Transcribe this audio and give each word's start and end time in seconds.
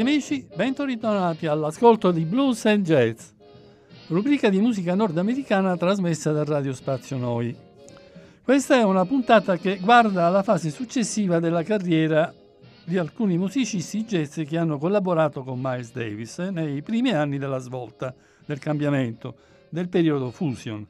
Cari 0.00 0.12
amici, 0.12 0.46
bentornati 0.54 1.46
all'ascolto 1.46 2.10
di 2.10 2.24
Blues 2.24 2.64
and 2.64 2.86
Jazz, 2.86 3.32
rubrica 4.06 4.48
di 4.48 4.58
musica 4.58 4.94
nordamericana 4.94 5.76
trasmessa 5.76 6.32
da 6.32 6.42
Radio 6.42 6.72
Spazio 6.72 7.18
Noi. 7.18 7.54
Questa 8.42 8.76
è 8.76 8.82
una 8.82 9.04
puntata 9.04 9.58
che 9.58 9.76
guarda 9.76 10.24
alla 10.24 10.42
fase 10.42 10.70
successiva 10.70 11.38
della 11.38 11.62
carriera 11.62 12.32
di 12.82 12.96
alcuni 12.96 13.36
musicisti 13.36 14.06
jazz 14.06 14.40
che 14.40 14.56
hanno 14.56 14.78
collaborato 14.78 15.42
con 15.42 15.60
Miles 15.60 15.92
Davis 15.92 16.38
nei 16.38 16.80
primi 16.80 17.10
anni 17.10 17.36
della 17.36 17.58
svolta, 17.58 18.14
del 18.46 18.58
cambiamento, 18.58 19.34
del 19.68 19.90
periodo 19.90 20.30
fusion. 20.30 20.82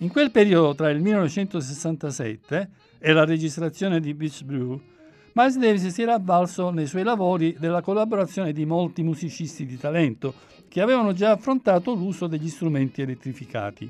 In 0.00 0.10
quel 0.10 0.30
periodo 0.30 0.74
tra 0.74 0.90
il 0.90 1.00
1967 1.00 2.70
e 2.98 3.12
la 3.14 3.24
registrazione 3.24 4.00
di 4.00 4.12
Beach 4.12 4.42
Brew, 4.44 4.78
Miles 5.38 5.56
Davis 5.56 5.86
si 5.86 6.02
era 6.02 6.14
avvalso 6.14 6.70
nei 6.70 6.88
suoi 6.88 7.04
lavori 7.04 7.54
della 7.60 7.80
collaborazione 7.80 8.52
di 8.52 8.66
molti 8.66 9.04
musicisti 9.04 9.66
di 9.66 9.76
talento 9.76 10.34
che 10.66 10.80
avevano 10.80 11.12
già 11.12 11.30
affrontato 11.30 11.94
l'uso 11.94 12.26
degli 12.26 12.48
strumenti 12.48 13.02
elettrificati. 13.02 13.88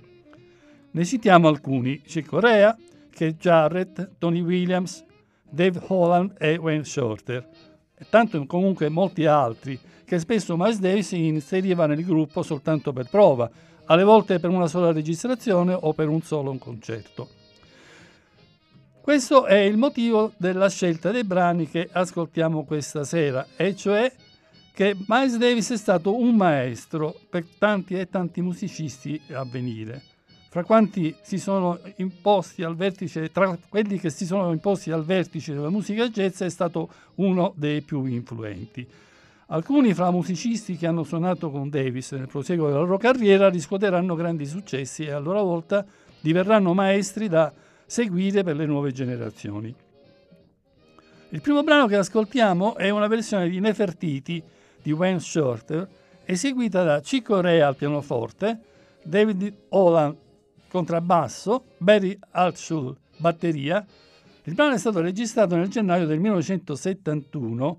Ne 0.90 1.04
citiamo 1.06 1.48
alcuni: 1.48 2.02
Chick 2.02 2.28
Corea, 2.28 2.76
Keith 3.08 3.38
Jarrett, 3.38 4.10
Tony 4.18 4.42
Williams, 4.42 5.02
Dave 5.48 5.80
Holland 5.86 6.34
e 6.38 6.56
Wayne 6.56 6.84
Shorter, 6.84 7.48
e 7.96 8.06
tanto 8.10 8.44
comunque 8.44 8.90
molti 8.90 9.24
altri 9.24 9.80
che 10.04 10.18
spesso 10.18 10.54
Miles 10.54 10.80
Davis 10.80 11.12
inseriva 11.12 11.86
nel 11.86 12.04
gruppo 12.04 12.42
soltanto 12.42 12.92
per 12.92 13.08
prova, 13.08 13.50
alle 13.86 14.04
volte 14.04 14.38
per 14.38 14.50
una 14.50 14.66
sola 14.66 14.92
registrazione 14.92 15.72
o 15.72 15.94
per 15.94 16.08
un 16.08 16.20
solo 16.20 16.54
concerto. 16.58 17.37
Questo 19.08 19.46
è 19.46 19.56
il 19.56 19.78
motivo 19.78 20.32
della 20.36 20.68
scelta 20.68 21.10
dei 21.10 21.24
brani 21.24 21.66
che 21.66 21.88
ascoltiamo 21.90 22.64
questa 22.64 23.04
sera, 23.04 23.46
e 23.56 23.74
cioè 23.74 24.12
che 24.74 24.94
Miles 25.06 25.38
Davis 25.38 25.70
è 25.72 25.78
stato 25.78 26.14
un 26.14 26.36
maestro 26.36 27.18
per 27.30 27.46
tanti 27.56 27.94
e 27.94 28.10
tanti 28.10 28.42
musicisti 28.42 29.18
a 29.32 29.46
venire. 29.46 30.02
Fra 30.50 30.62
quanti 30.62 31.16
si 31.22 31.38
sono 31.38 31.80
imposti 31.96 32.62
al 32.62 32.76
vertice, 32.76 33.32
tra 33.32 33.56
quelli 33.70 33.98
che 33.98 34.10
si 34.10 34.26
sono 34.26 34.52
imposti 34.52 34.90
al 34.90 35.06
vertice 35.06 35.54
della 35.54 35.70
musica 35.70 36.06
jazz, 36.10 36.42
è 36.42 36.50
stato 36.50 36.90
uno 37.14 37.54
dei 37.56 37.80
più 37.80 38.04
influenti. 38.04 38.86
Alcuni 39.46 39.94
fra 39.94 40.10
musicisti 40.10 40.76
che 40.76 40.86
hanno 40.86 41.02
suonato 41.02 41.50
con 41.50 41.70
Davis 41.70 42.12
nel 42.12 42.26
proseguo 42.26 42.66
della 42.66 42.80
loro 42.80 42.98
carriera 42.98 43.48
riscuoteranno 43.48 44.14
grandi 44.14 44.44
successi 44.44 45.04
e 45.04 45.12
a 45.12 45.18
loro 45.18 45.42
volta 45.42 45.82
diverranno 46.20 46.74
maestri 46.74 47.28
da 47.28 47.50
seguire 47.88 48.42
per 48.42 48.54
le 48.54 48.66
nuove 48.66 48.92
generazioni. 48.92 49.74
Il 51.30 51.40
primo 51.40 51.62
brano 51.62 51.86
che 51.86 51.96
ascoltiamo 51.96 52.76
è 52.76 52.90
una 52.90 53.06
versione 53.06 53.48
di 53.48 53.60
Nefertiti 53.60 54.42
di 54.82 54.92
Wayne 54.92 55.20
Shorter, 55.20 55.88
eseguita 56.24 56.84
da 56.84 57.00
Chico 57.00 57.40
Rea 57.40 57.66
al 57.66 57.76
pianoforte, 57.76 58.60
David 59.02 59.54
Holland 59.70 60.16
contrabbasso, 60.68 61.64
Barry 61.78 62.16
Altschul 62.32 62.94
batteria. 63.16 63.84
Il 64.44 64.54
brano 64.54 64.74
è 64.74 64.78
stato 64.78 65.00
registrato 65.00 65.56
nel 65.56 65.68
gennaio 65.68 66.06
del 66.06 66.20
1971 66.20 67.78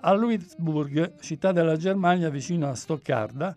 a 0.00 0.12
Louisburg, 0.14 1.18
città 1.20 1.52
della 1.52 1.76
Germania 1.76 2.30
vicino 2.30 2.68
a 2.68 2.74
Stoccarda, 2.74 3.54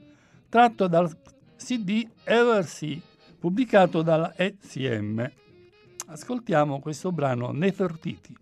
tratto 0.49 0.87
dal 0.87 1.09
CD 1.57 2.05
LRC 2.25 2.99
pubblicato 3.39 4.01
dalla 4.01 4.33
ECM. 4.35 5.31
Ascoltiamo 6.07 6.79
questo 6.79 7.11
brano 7.11 7.51
Nefertiti. 7.51 8.37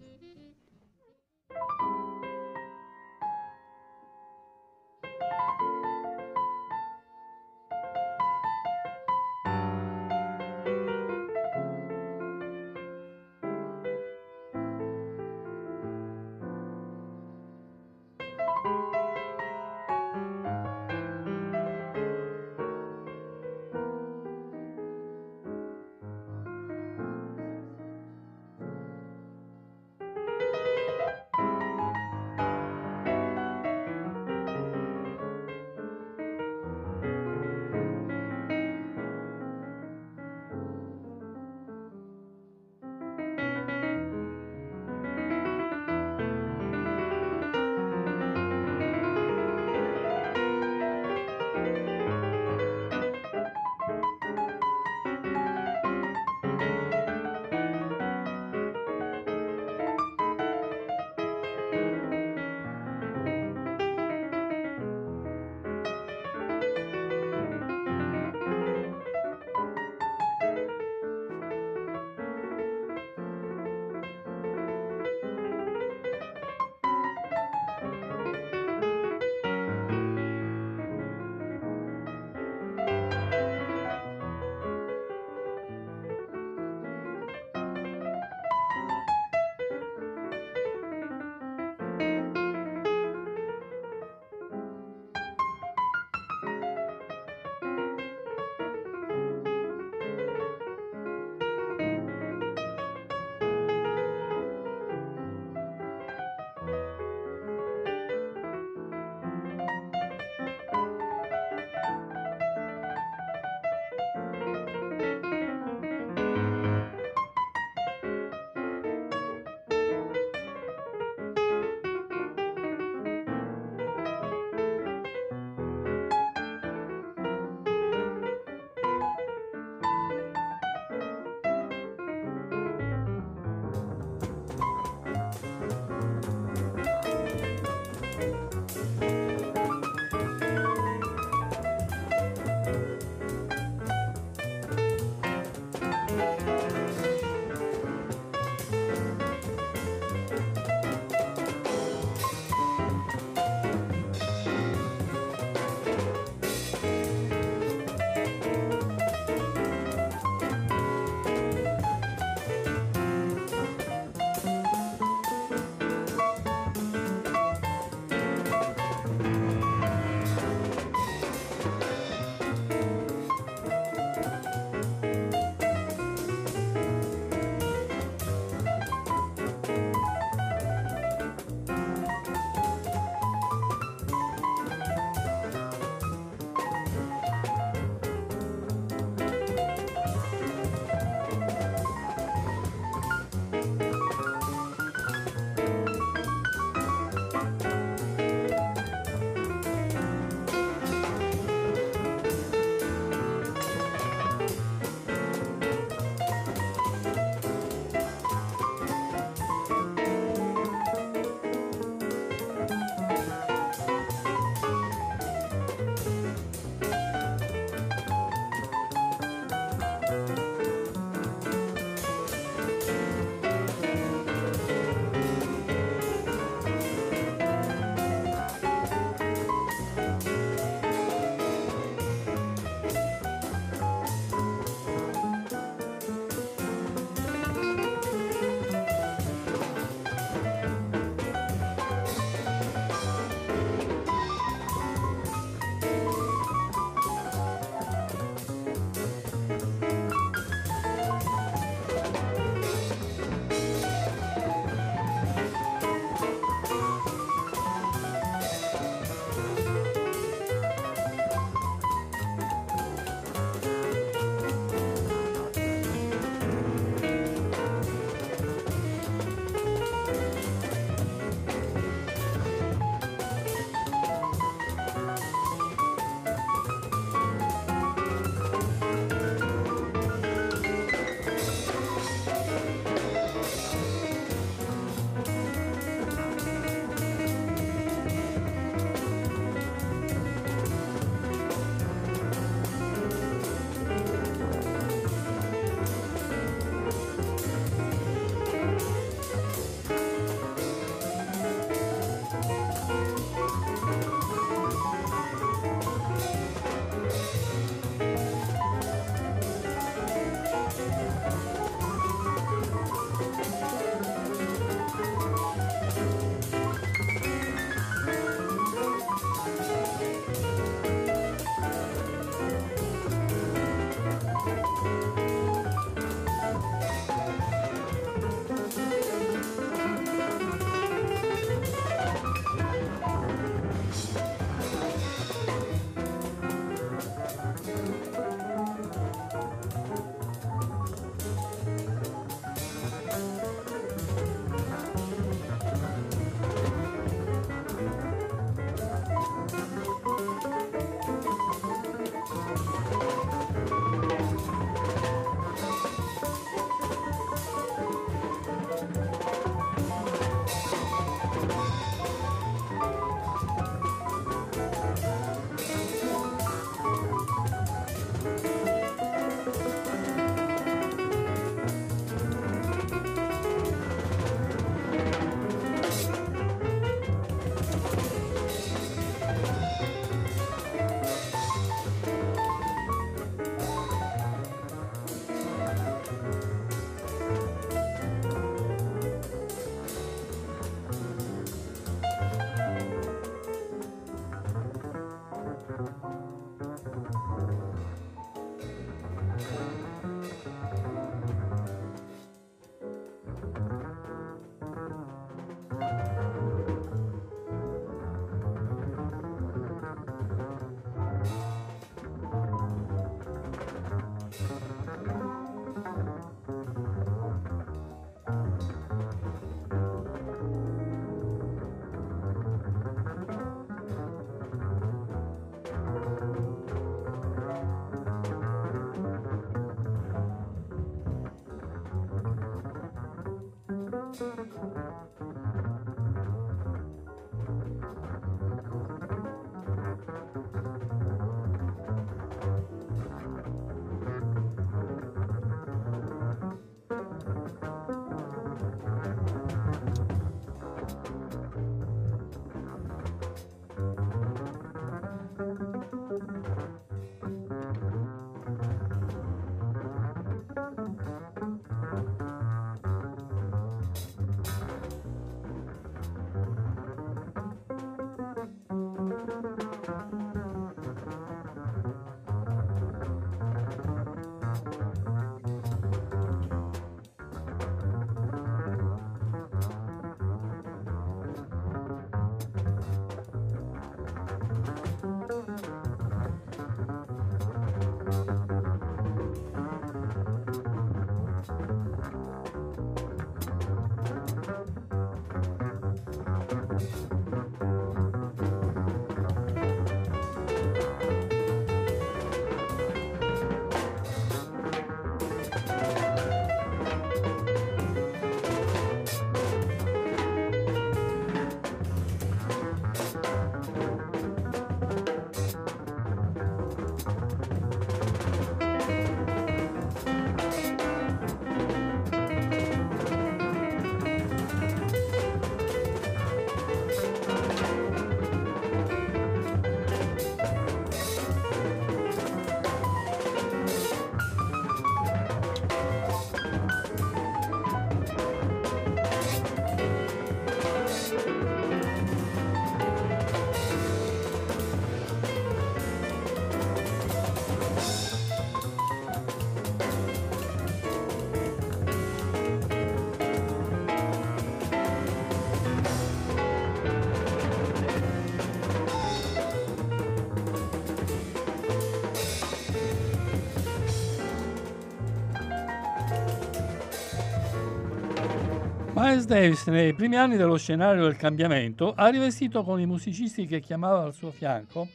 Miles 569.14 569.28
Davis 569.28 569.68
nei 569.68 569.94
primi 569.94 570.16
anni 570.16 570.38
dello 570.38 570.58
scenario 570.58 571.04
del 571.04 571.18
cambiamento 571.18 571.94
ha 571.96 572.08
rivestito 572.08 572.64
con 572.64 572.80
i 572.80 572.88
musicisti 572.88 573.46
che 573.46 573.60
chiamava 573.60 574.02
al 574.02 574.16
suo 574.16 574.32
fianco 574.32 574.88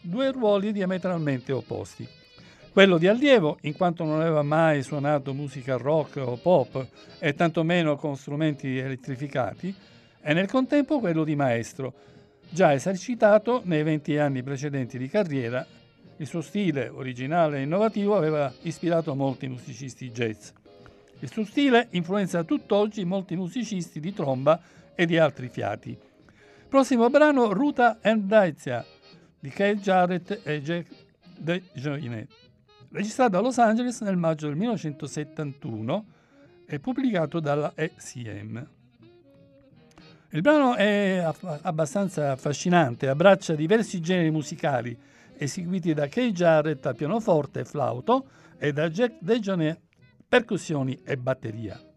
due 0.00 0.32
ruoli 0.32 0.72
diametralmente 0.72 1.52
opposti. 1.52 2.08
Quello 2.72 2.96
di 2.96 3.06
allievo, 3.06 3.58
in 3.62 3.74
quanto 3.74 4.02
non 4.04 4.22
aveva 4.22 4.40
mai 4.40 4.82
suonato 4.82 5.34
musica 5.34 5.76
rock 5.76 6.22
o 6.24 6.38
pop 6.38 6.86
e 7.18 7.34
tantomeno 7.34 7.96
con 7.96 8.16
strumenti 8.16 8.78
elettrificati, 8.78 9.74
e 10.22 10.32
nel 10.32 10.48
contempo 10.48 10.98
quello 10.98 11.22
di 11.22 11.36
maestro, 11.36 11.92
già 12.48 12.72
esercitato 12.72 13.60
nei 13.64 13.82
20 13.82 14.16
anni 14.16 14.42
precedenti 14.42 14.96
di 14.96 15.08
carriera. 15.10 15.66
Il 16.16 16.26
suo 16.26 16.40
stile 16.40 16.88
originale 16.88 17.58
e 17.58 17.62
innovativo 17.64 18.16
aveva 18.16 18.50
ispirato 18.62 19.14
molti 19.14 19.48
musicisti 19.48 20.10
jazz. 20.10 20.48
Il 21.22 21.30
suo 21.30 21.44
stile 21.44 21.88
influenza 21.90 22.44
tutt'oggi 22.44 23.04
molti 23.04 23.36
musicisti 23.36 24.00
di 24.00 24.14
tromba 24.14 24.58
e 24.94 25.04
di 25.04 25.18
altri 25.18 25.48
fiati. 25.48 25.96
Prossimo 26.66 27.10
brano 27.10 27.52
Ruta 27.52 27.98
and 28.00 28.24
Daizia 28.24 28.84
di 29.38 29.50
Kay 29.50 29.76
Jarrett 29.76 30.40
e 30.44 30.62
Jack 30.62 30.86
De 31.36 31.62
Joinet, 31.74 32.28
registrato 32.90 33.36
a 33.36 33.40
Los 33.40 33.58
Angeles 33.58 34.00
nel 34.00 34.16
maggio 34.16 34.46
del 34.46 34.56
1971 34.56 36.04
e 36.66 36.78
pubblicato 36.80 37.38
dalla 37.38 37.72
ECM. 37.74 38.68
Il 40.30 40.40
brano 40.40 40.74
è 40.74 41.28
abbastanza 41.62 42.32
affascinante, 42.32 43.08
abbraccia 43.08 43.54
diversi 43.54 44.00
generi 44.00 44.30
musicali 44.30 44.96
eseguiti 45.36 45.92
da 45.92 46.06
Kay 46.08 46.32
Jarrett 46.32 46.86
al 46.86 46.96
pianoforte 46.96 47.60
e 47.60 47.64
flauto 47.64 48.26
e 48.56 48.72
da 48.72 48.88
Jack 48.88 49.16
DeJohnette 49.18 49.88
percussioni 50.30 51.02
e 51.04 51.16
batteria. 51.16 51.89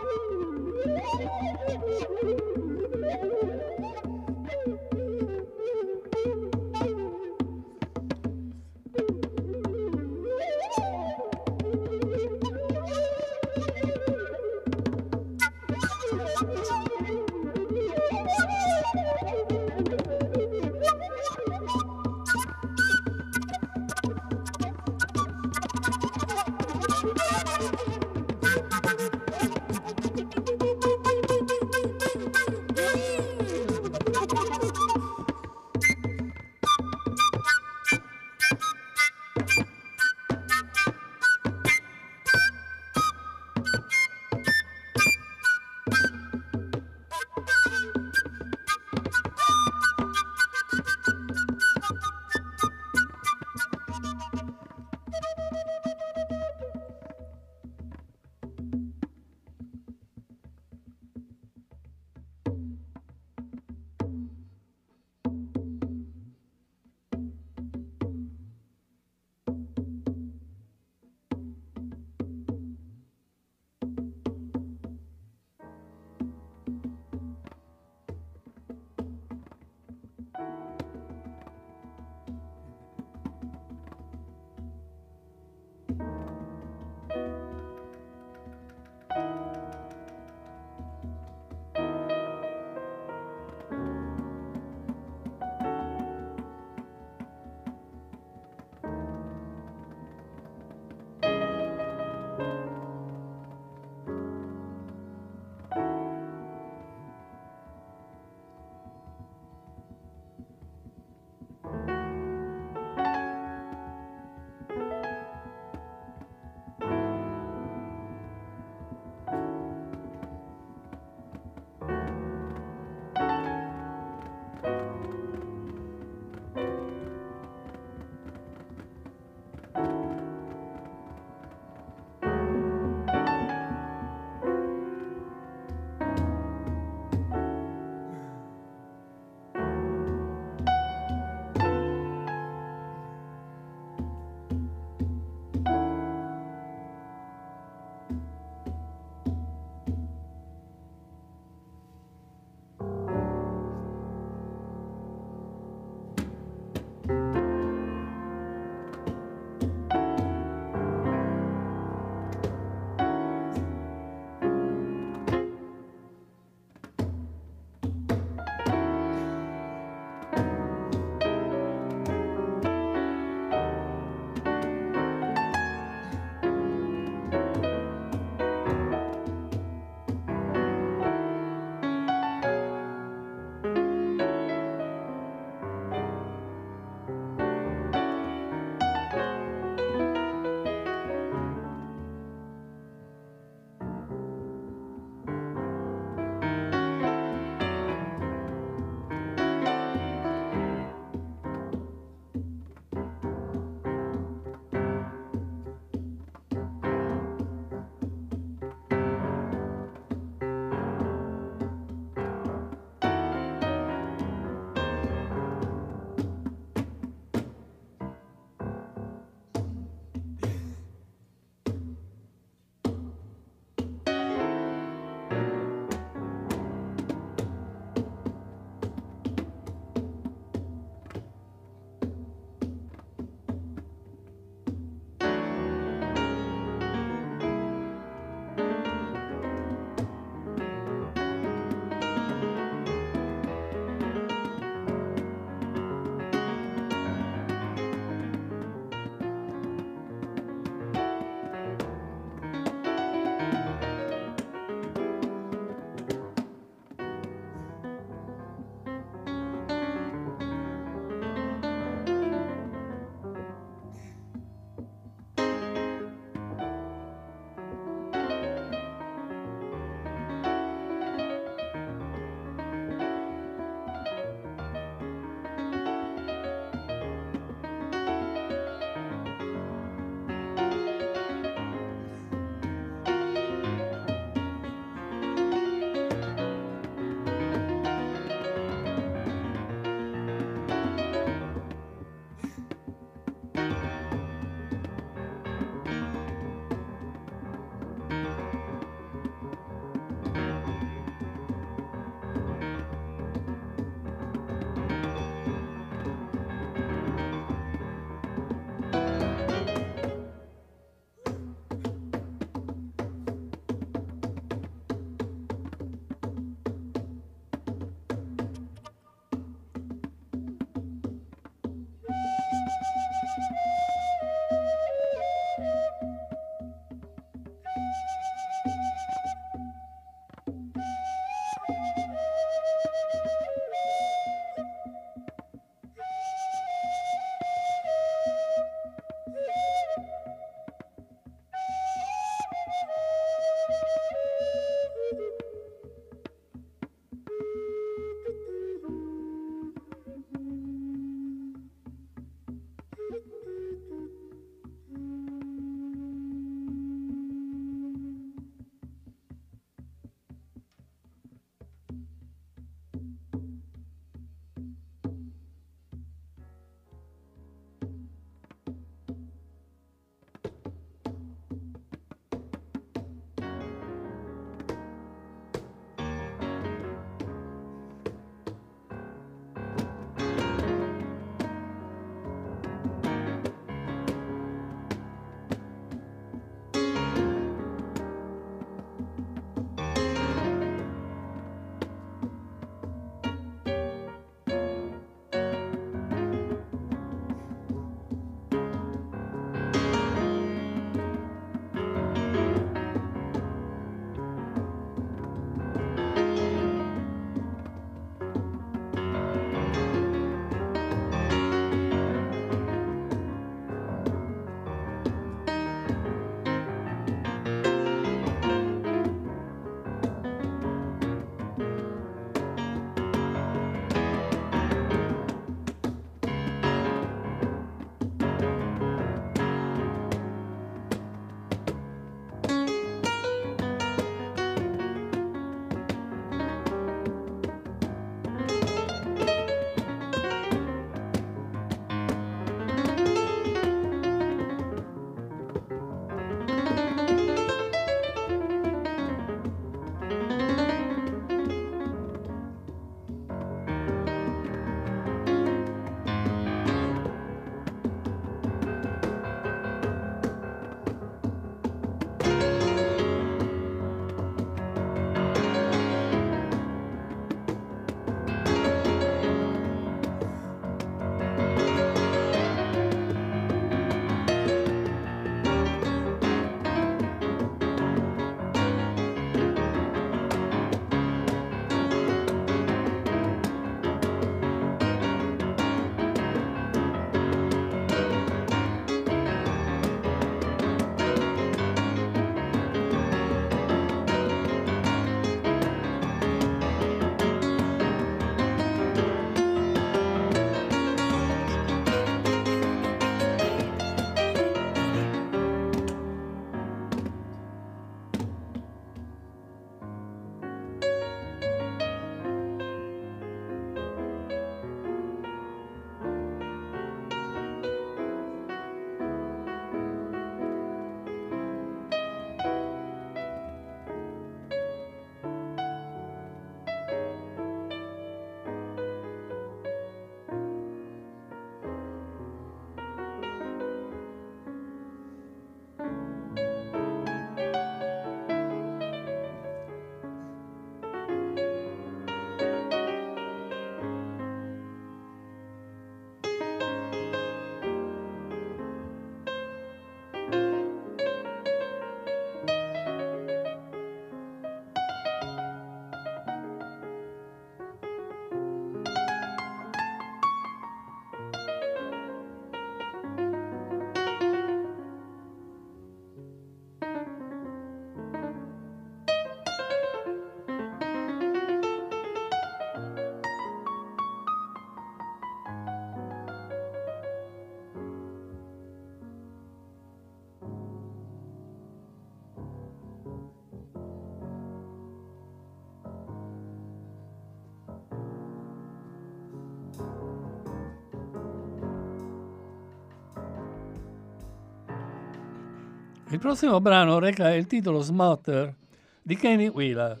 Il 596.14 596.20
prossimo 596.20 596.60
brano 596.60 597.00
reca 597.00 597.34
il 597.34 597.48
titolo 597.48 597.80
Smotter 597.80 598.54
di 599.02 599.16
Kenny 599.16 599.48
Wheeler. 599.48 600.00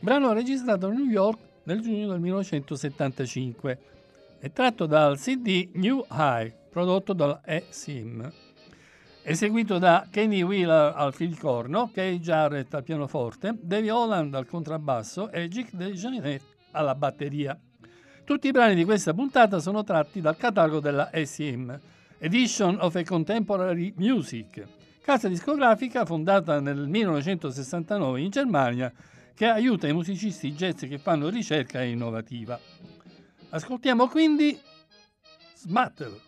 Brano 0.00 0.34
registrato 0.34 0.88
a 0.88 0.90
New 0.90 1.06
York 1.06 1.38
nel 1.62 1.80
giugno 1.80 2.08
del 2.08 2.20
1975 2.20 3.78
e 4.38 4.52
tratto 4.52 4.84
dal 4.84 5.16
CD 5.16 5.70
New 5.76 6.04
High, 6.10 6.52
prodotto 6.68 7.14
dalla 7.14 7.40
E-Sim. 7.42 8.30
Eseguito 9.22 9.78
da 9.78 10.06
Kenny 10.10 10.42
Wheeler 10.42 10.92
al 10.94 11.14
filicorno, 11.14 11.90
Kay 11.90 12.18
Jarrett 12.18 12.74
al 12.74 12.82
pianoforte, 12.82 13.56
Davy 13.58 13.88
Holland 13.88 14.34
al 14.34 14.46
contrabbasso 14.46 15.30
e 15.30 15.48
Jick 15.48 15.72
DeJohnette 15.72 16.44
alla 16.72 16.94
batteria. 16.94 17.58
Tutti 18.24 18.48
i 18.48 18.52
brani 18.52 18.74
di 18.74 18.84
questa 18.84 19.14
puntata 19.14 19.58
sono 19.58 19.82
tratti 19.84 20.20
dal 20.20 20.36
catalogo 20.36 20.80
della 20.80 21.08
E-Sim, 21.08 21.80
Edition 22.18 22.76
of 22.78 22.94
a 22.94 23.04
Contemporary 23.04 23.94
Music, 23.96 24.76
casa 25.08 25.26
discografica 25.28 26.04
fondata 26.04 26.60
nel 26.60 26.86
1969 26.86 28.20
in 28.20 28.28
Germania 28.28 28.92
che 29.32 29.46
aiuta 29.46 29.88
i 29.88 29.94
musicisti 29.94 30.52
jazz 30.52 30.80
che 30.80 30.98
fanno 30.98 31.30
ricerca 31.30 31.82
innovativa. 31.82 32.60
Ascoltiamo 33.48 34.06
quindi 34.08 34.60
Smatter. 35.54 36.27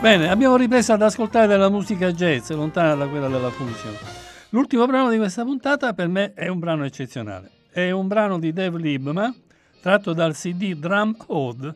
Bene, 0.00 0.30
abbiamo 0.30 0.56
ripreso 0.56 0.94
ad 0.94 1.02
ascoltare 1.02 1.46
della 1.46 1.68
musica 1.68 2.10
jazz, 2.10 2.48
lontana 2.52 2.94
da 2.94 3.06
quella 3.06 3.28
della 3.28 3.50
fusion. 3.50 3.94
L'ultimo 4.48 4.86
brano 4.86 5.10
di 5.10 5.18
questa 5.18 5.44
puntata 5.44 5.92
per 5.92 6.08
me 6.08 6.32
è 6.32 6.48
un 6.48 6.58
brano 6.58 6.86
eccezionale. 6.86 7.50
È 7.70 7.90
un 7.90 8.08
brano 8.08 8.38
di 8.38 8.50
Dave 8.50 8.78
Liebman, 8.78 9.34
tratto 9.82 10.14
dal 10.14 10.32
CD 10.32 10.74
Drum 10.74 11.14
Ode 11.26 11.74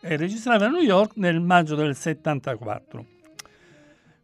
e 0.00 0.16
registrato 0.16 0.64
a 0.64 0.68
New 0.68 0.80
York 0.80 1.16
nel 1.16 1.38
maggio 1.38 1.74
del 1.74 1.94
74. 1.94 3.04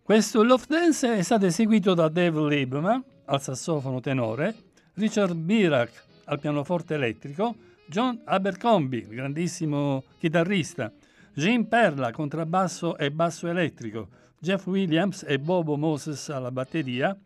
Questo 0.03 0.43
Love 0.43 0.65
Dance 0.67 1.15
è 1.19 1.23
stato 1.23 1.45
eseguito 1.45 1.93
da 1.93 2.09
Dave 2.09 2.49
Liebman 2.49 3.05
al 3.27 3.43
sassofono 3.43 4.01
tenore, 4.01 4.55
Richard 4.95 5.35
Birak 5.35 6.05
al 6.25 6.41
pianoforte 6.41 6.95
elettrico, 6.95 7.55
John 7.85 8.19
Abercrombie, 8.25 9.07
grandissimo 9.09 10.05
chitarrista, 10.19 10.91
Jim 11.35 11.65
Perla, 11.65 12.11
contrabbasso 12.11 12.99
e 12.99 13.11
basso 13.11 13.49
elettrico, 13.49 14.09
Jeff 14.39 14.67
Williams 14.67 15.25
e 15.27 15.39
Bobo 15.39 15.77
Moses 15.77 16.29
alla 16.29 16.51
batteria, 16.51 17.17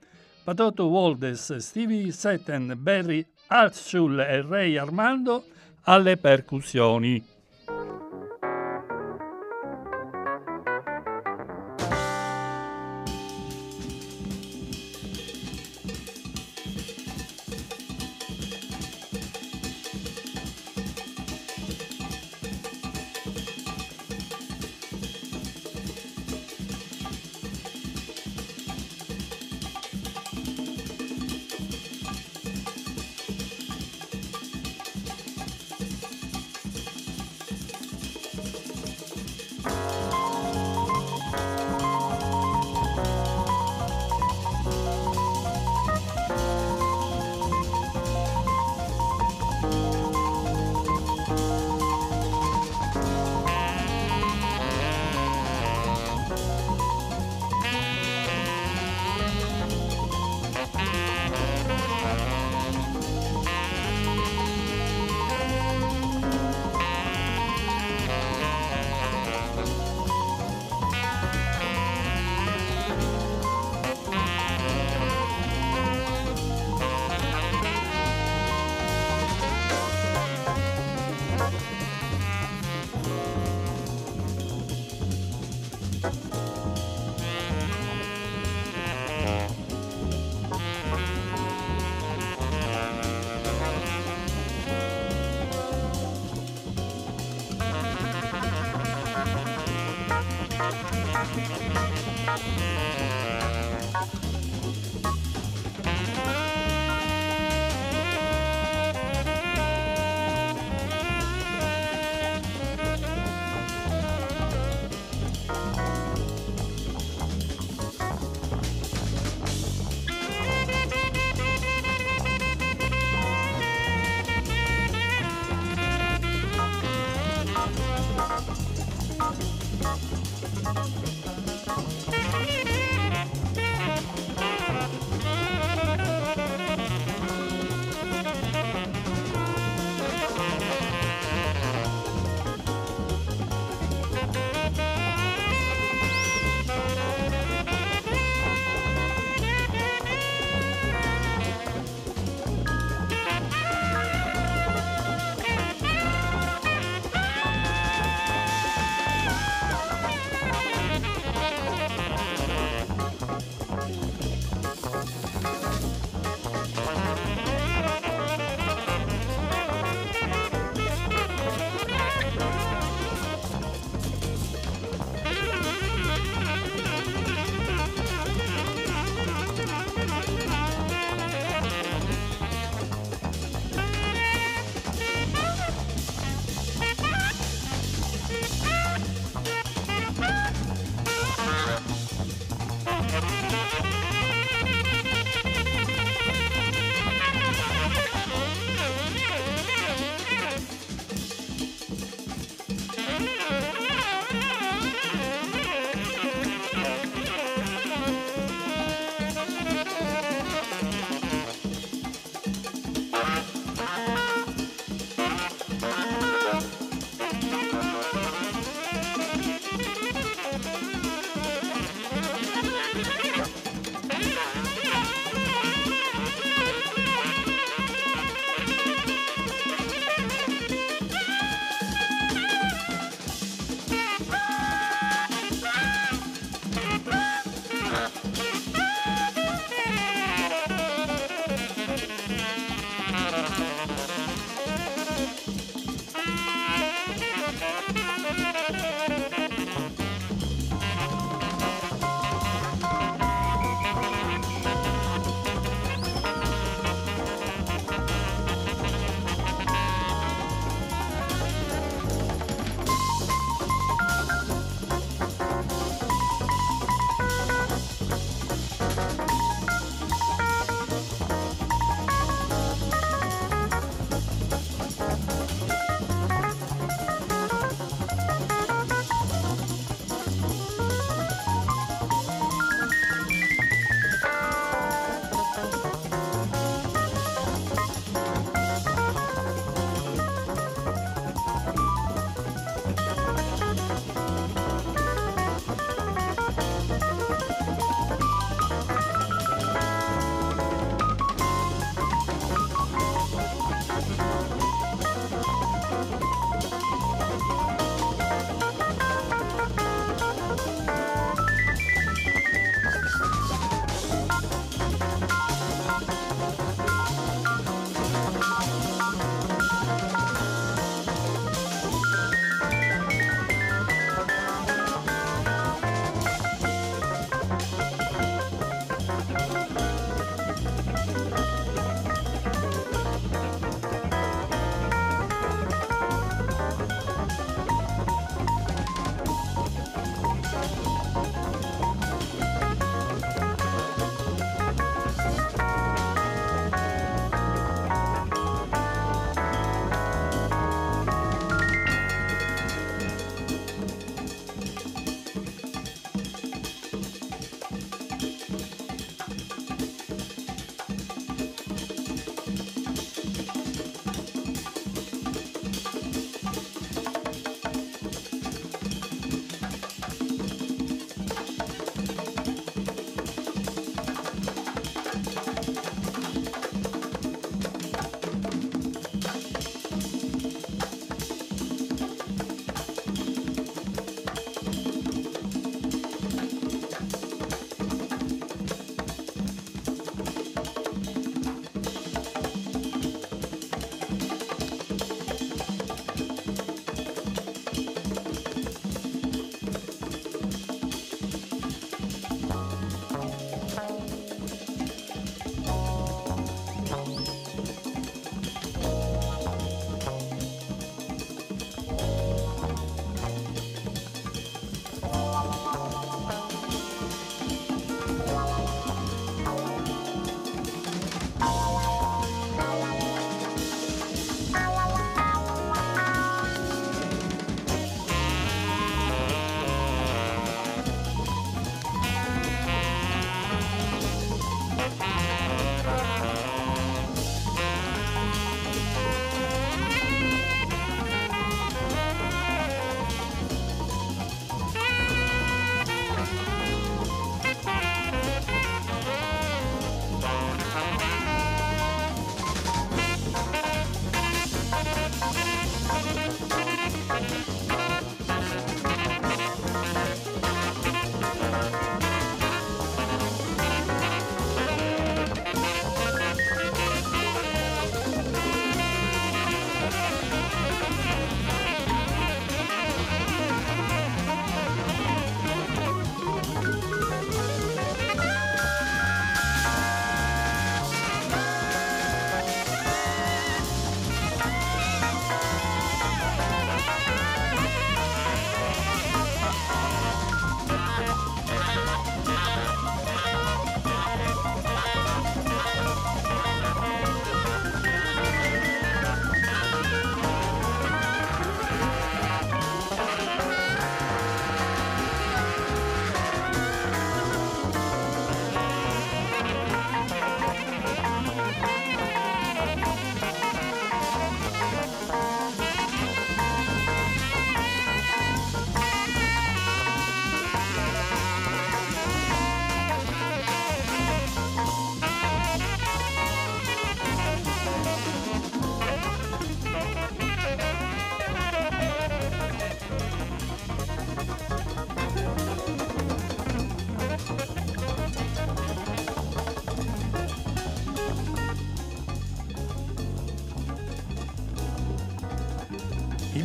Patoto 0.45 0.87
Waldes, 0.87 1.57
Stevie 1.57 2.13
Setten, 2.13 2.75
Barry 2.77 3.27
Altschul 3.49 4.21
e 4.21 4.43
Ray 4.43 4.77
Armando 4.77 5.45
alle 5.83 6.17
percussioni. 6.17 7.36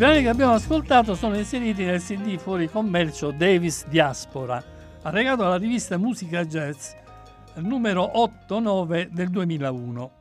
Brani 0.01 0.23
che 0.23 0.29
abbiamo 0.29 0.53
ascoltato 0.53 1.13
sono 1.13 1.37
inseriti 1.37 1.83
nel 1.83 2.01
CD 2.01 2.35
fuori 2.39 2.67
commercio 2.67 3.29
Davis 3.29 3.85
Diaspora, 3.85 4.63
allegato 5.03 5.45
alla 5.45 5.57
rivista 5.57 5.95
Musica 5.99 6.43
Jazz 6.43 6.93
numero 7.57 8.11
8-9 8.49 9.09
del 9.11 9.29
2001. 9.29 10.11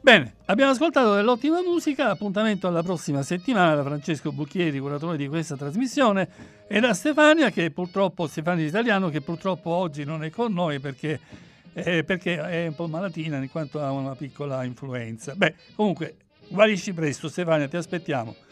Bene, 0.00 0.34
abbiamo 0.44 0.70
ascoltato 0.70 1.12
dell'ottima 1.16 1.60
musica, 1.60 2.08
appuntamento 2.08 2.68
alla 2.68 2.84
prossima 2.84 3.24
settimana 3.24 3.74
da 3.74 3.82
Francesco 3.82 4.30
Bucchieri, 4.30 4.78
curatore 4.78 5.16
di 5.16 5.26
questa 5.26 5.56
trasmissione, 5.56 6.28
e 6.68 6.78
da 6.78 6.94
Stefania, 6.94 7.50
che 7.50 7.72
purtroppo, 7.72 8.28
Stefania 8.28 8.64
Italiano, 8.64 9.08
che 9.08 9.22
purtroppo 9.22 9.70
oggi 9.70 10.04
non 10.04 10.22
è 10.22 10.30
con 10.30 10.52
noi 10.52 10.78
perché, 10.78 11.18
eh, 11.72 12.04
perché 12.04 12.36
è 12.40 12.68
un 12.68 12.76
po' 12.76 12.86
malatina 12.86 13.38
in 13.38 13.50
quanto 13.50 13.82
ha 13.82 13.90
una 13.90 14.14
piccola 14.14 14.62
influenza. 14.62 15.34
Beh, 15.34 15.52
comunque, 15.74 16.14
guarisci 16.46 16.92
presto 16.92 17.28
Stefania, 17.28 17.66
ti 17.66 17.76
aspettiamo. 17.76 18.45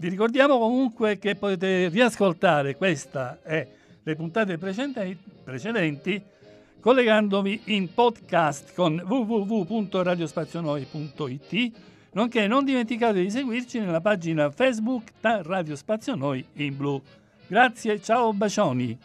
Vi 0.00 0.08
ricordiamo 0.08 0.58
comunque 0.58 1.18
che 1.18 1.34
potete 1.34 1.88
riascoltare 1.88 2.74
questa 2.74 3.40
e 3.44 3.68
le 4.02 4.16
puntate 4.16 4.56
precedenti, 4.56 6.22
collegandovi 6.80 7.60
in 7.66 7.92
podcast 7.92 8.72
con 8.72 8.98
www.radiospazionoi.it 9.06 11.72
nonché 12.12 12.46
non 12.46 12.64
dimenticate 12.64 13.20
di 13.20 13.30
seguirci 13.30 13.78
nella 13.78 14.00
pagina 14.00 14.50
Facebook 14.50 15.10
da 15.20 15.42
Radio 15.42 15.76
Spazio 15.76 16.14
Noi 16.14 16.42
in 16.54 16.78
blu. 16.78 16.98
Grazie, 17.46 18.00
ciao 18.00 18.32
bacioni! 18.32 18.98